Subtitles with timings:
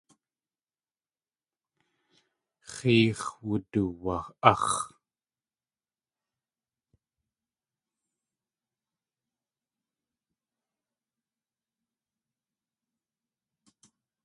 [2.71, 4.75] X̲éex̲ wuduwa.áx̲.